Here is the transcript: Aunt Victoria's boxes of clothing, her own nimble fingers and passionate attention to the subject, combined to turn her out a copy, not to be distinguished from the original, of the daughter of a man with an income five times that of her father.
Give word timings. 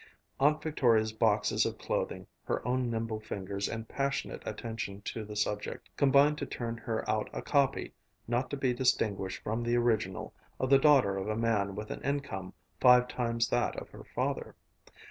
Aunt 0.39 0.63
Victoria's 0.63 1.13
boxes 1.13 1.63
of 1.63 1.77
clothing, 1.77 2.25
her 2.45 2.67
own 2.67 2.89
nimble 2.89 3.19
fingers 3.19 3.69
and 3.69 3.87
passionate 3.87 4.41
attention 4.47 5.01
to 5.03 5.23
the 5.23 5.35
subject, 5.35 5.91
combined 5.95 6.39
to 6.39 6.45
turn 6.47 6.75
her 6.77 7.07
out 7.07 7.29
a 7.33 7.43
copy, 7.43 7.93
not 8.27 8.49
to 8.49 8.57
be 8.57 8.73
distinguished 8.73 9.43
from 9.43 9.61
the 9.61 9.75
original, 9.75 10.33
of 10.59 10.71
the 10.71 10.79
daughter 10.79 11.17
of 11.17 11.27
a 11.29 11.37
man 11.37 11.75
with 11.75 11.91
an 11.91 12.01
income 12.01 12.51
five 12.79 13.07
times 13.09 13.47
that 13.49 13.75
of 13.75 13.89
her 13.89 14.03
father. 14.03 14.55